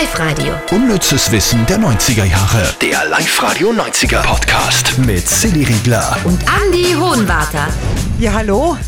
[0.00, 0.54] Live-Radio.
[0.70, 2.74] Unnützes Wissen der 90er Jahre.
[2.80, 6.16] Der Live-Radio 90er Podcast mit Silly Riegler.
[6.24, 7.68] Und Andy Hohenwarter.
[8.18, 8.78] Ja, hallo.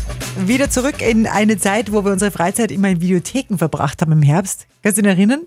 [0.47, 4.23] Wieder zurück in eine Zeit, wo wir unsere Freizeit immer in Videotheken verbracht haben im
[4.23, 4.65] Herbst.
[4.81, 5.41] Kannst du dich erinnern?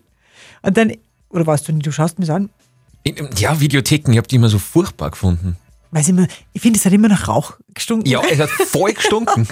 [0.63, 0.93] Und dann,
[1.31, 2.51] oder weißt du nicht, du schaust mich an.
[3.37, 5.57] Ja, Videotheken, ich habe die immer so furchtbar gefunden.
[5.91, 8.09] Weiß immer, ich finde, es hat immer nach Rauch gestunken.
[8.09, 9.49] Ja, es hat voll gestunken.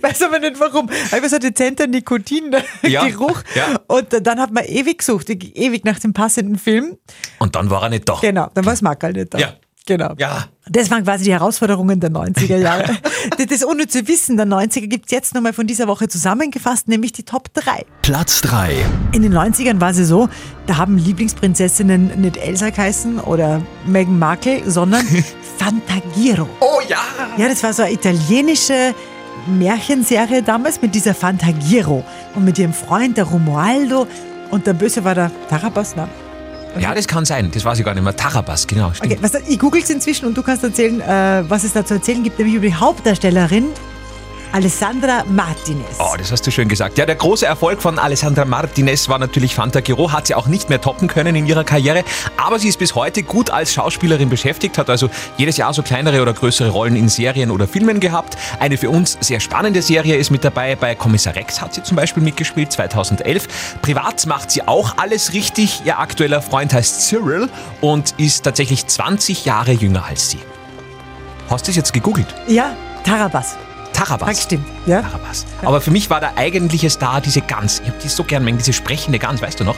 [0.00, 0.88] Weiß aber nicht warum.
[1.10, 3.42] Aber so dezenter Ja, Nikotin-Geruch.
[3.54, 3.80] ja.
[3.86, 6.96] Und dann hat man ewig gesucht, ewig nach dem passenden Film.
[7.38, 8.18] Und dann war er nicht da.
[8.20, 9.38] Genau, dann war es Mackerl nicht da.
[9.38, 9.54] Ja.
[9.86, 10.14] Genau.
[10.18, 10.46] Ja.
[10.68, 12.96] Das waren quasi die Herausforderungen der 90er Jahre.
[13.48, 17.24] das unnütze Wissen der 90er gibt es jetzt nochmal von dieser Woche zusammengefasst, nämlich die
[17.24, 17.86] Top 3.
[18.02, 18.76] Platz 3.
[19.12, 20.28] In den 90ern war sie so,
[20.66, 25.04] da haben Lieblingsprinzessinnen nicht Elsa geheißen oder Meghan Markle, sondern
[25.58, 26.48] Fantagiro.
[26.60, 26.98] Oh ja!
[27.36, 28.94] Ja, das war so eine italienische
[29.46, 34.06] Märchenserie damals mit dieser Fantagiro und mit ihrem Freund, der Romualdo.
[34.50, 36.08] Und der Böse war der Tarabas, ne?
[36.78, 37.50] Ja, das kann sein.
[37.52, 38.14] Das weiß ich gar nicht mehr.
[38.14, 38.92] Tarabas, genau.
[38.92, 39.12] Stimmt.
[39.12, 41.94] Okay, was, ich google es inzwischen und du kannst erzählen, äh, was es da zu
[41.94, 43.66] erzählen gibt, nämlich über die Hauptdarstellerin
[44.52, 45.86] Alessandra Martinez.
[46.00, 46.98] Oh, das hast du schön gesagt.
[46.98, 50.80] Ja, der große Erfolg von Alessandra Martinez war natürlich Fantagiro, hat sie auch nicht mehr
[50.80, 52.02] toppen können in ihrer Karriere,
[52.36, 56.20] aber sie ist bis heute gut als Schauspielerin beschäftigt, hat also jedes Jahr so kleinere
[56.20, 58.36] oder größere Rollen in Serien oder Filmen gehabt.
[58.58, 61.96] Eine für uns sehr spannende Serie ist mit dabei, bei Kommissar Rex hat sie zum
[61.96, 63.78] Beispiel mitgespielt, 2011.
[63.82, 65.82] Privat macht sie auch alles richtig.
[65.84, 67.48] Ihr aktueller Freund heißt Cyril
[67.80, 70.40] und ist tatsächlich 20 Jahre jünger als sie.
[71.48, 72.34] Hast du es jetzt gegoogelt?
[72.48, 73.56] Ja, Tarabas.
[74.00, 74.28] Tarabas.
[74.28, 75.02] Das stimmt, ja.
[75.02, 75.44] Tarabas.
[75.62, 77.80] Aber für mich war der eigentliche Star diese Gans.
[77.84, 79.76] Ich habe die so gern diese sprechende Gans, weißt du noch?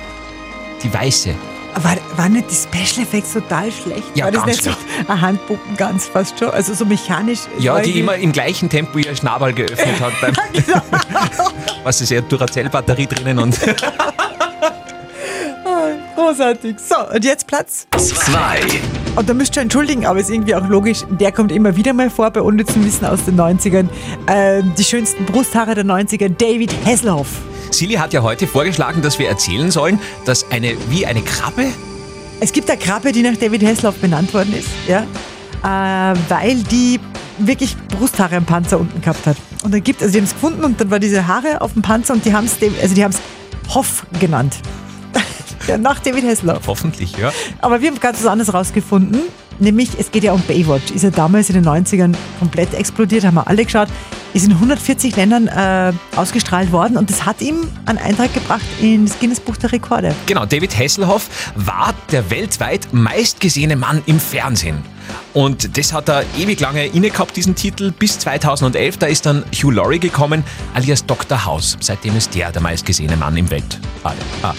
[0.83, 1.34] Die weiße.
[1.75, 4.05] War, waren nicht die Special Effects total schlecht?
[4.14, 6.51] Ja, war das ganz nicht so eine Handpuppen ganz fast schon?
[6.51, 7.41] Also so mechanisch?
[7.59, 10.12] Ja, die immer im gleichen Tempo ihr Schnabel geöffnet hat.
[10.20, 10.34] Beim,
[11.83, 13.59] was ist ja Duracell-Batterie drinnen und
[16.14, 16.77] Großartig.
[16.79, 17.86] So, und jetzt Platz.
[17.97, 18.61] 2.
[19.14, 21.05] Und da müsst ihr entschuldigen, aber ist irgendwie auch logisch.
[21.10, 23.89] Der kommt immer wieder mal vor bei unnützen Wissen aus den 90ern.
[24.27, 27.28] Ähm, die schönsten Brusthaare der 90er, David Hasselhoff.
[27.70, 31.67] Silly hat ja heute vorgeschlagen, dass wir erzählen sollen, dass eine, wie eine Krabbe,
[32.40, 35.02] Es gibt eine Krabbe, die nach David Hasselhoff benannt worden ist, ja,
[35.62, 36.98] äh, weil die
[37.39, 39.36] wirklich Brusthaare am Panzer unten gehabt hat.
[39.62, 41.83] Und dann gibt, also die haben es gefunden und dann war diese Haare auf dem
[41.83, 44.56] Panzer und die haben es, also die haben es Hoff genannt.
[45.67, 46.67] Ja, nach David Hasselhoff.
[46.67, 47.33] hoffentlich, ja.
[47.61, 49.20] Aber wir haben ganz was anderes rausgefunden,
[49.58, 50.92] nämlich es geht ja um Baywatch.
[50.92, 53.89] Ist ja damals in den 90ern komplett explodiert, haben wir alle geschaut.
[54.35, 59.19] Ist in 140 Ländern äh, ausgestrahlt worden und das hat ihm einen Eintrag gebracht ins
[59.19, 60.15] Guinness Buch der Rekorde.
[60.27, 64.83] Genau, David Hasselhoff war der weltweit meistgesehene Mann im Fernsehen.
[65.35, 68.97] Und das hat er ewig lange inne gehabt, diesen Titel, bis 2011.
[68.98, 70.45] Da ist dann Hugh Laurie gekommen,
[70.75, 71.45] alias Dr.
[71.45, 71.77] House.
[71.81, 73.79] Seitdem ist der der meistgesehene Mann im Welt.
[74.05, 74.55] Ah, ah.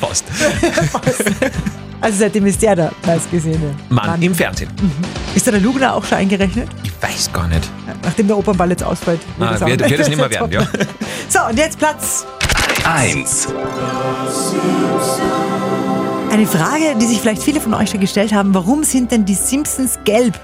[0.00, 0.24] Fast.
[2.00, 4.70] Also seitdem ist der der meistgesehene Mann, im Fernsehen.
[5.34, 6.68] Ist da der Lugner auch schon eingerechnet?
[6.82, 7.68] Ich weiß gar nicht.
[8.02, 9.20] Nachdem der Opernball jetzt ausfällt.
[9.38, 10.66] Ah, wird, wird es nicht mehr werden, ja.
[11.28, 12.26] So, und jetzt Platz.
[12.84, 13.48] 1.
[16.30, 18.54] Eine Frage, die sich vielleicht viele von euch schon gestellt haben.
[18.54, 20.38] Warum sind denn die Simpsons gelb?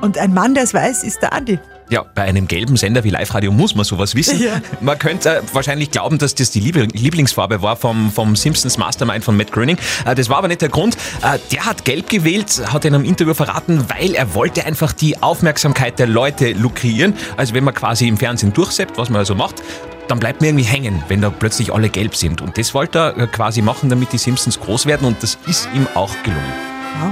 [0.00, 1.58] Und ein Mann, der es weiß, ist der Andi.
[1.90, 4.40] Ja, bei einem gelben Sender wie Live-Radio muss man sowas wissen.
[4.40, 4.60] Ja.
[4.80, 9.24] Man könnte äh, wahrscheinlich glauben, dass das die Liebl- Lieblingsfarbe war vom, vom Simpsons Mastermind
[9.24, 9.76] von Matt Groening.
[10.06, 10.96] Äh, das war aber nicht der Grund.
[11.22, 15.20] Äh, der hat gelb gewählt, hat in einem Interview verraten, weil er wollte einfach die
[15.20, 17.14] Aufmerksamkeit der Leute lukrieren.
[17.36, 19.56] Also wenn man quasi im Fernsehen durchseppt, was man also macht,
[20.06, 22.40] dann bleibt man irgendwie hängen, wenn da plötzlich alle gelb sind.
[22.40, 25.86] Und das wollte er quasi machen, damit die Simpsons groß werden und das ist ihm
[25.94, 26.52] auch gelungen.
[27.00, 27.10] Wow.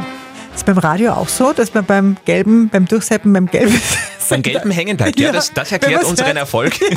[0.55, 3.81] Ist beim Radio auch so, dass man beim gelben, beim Durchseppen, beim gelben.
[4.29, 5.19] Beim Gelben hängen bleibt.
[5.19, 6.39] Ja, Ja, das, das erklärt unseren hört.
[6.39, 6.75] Erfolg.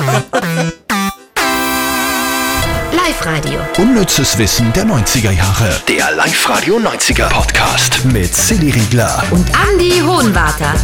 [2.92, 3.60] Live-Radio.
[3.78, 5.80] Unnützes Wissen der 90er Jahre.
[5.88, 9.22] Der Live-Radio 90er Podcast mit Silly Riegler.
[9.30, 10.74] Und Andy Hohenwarter.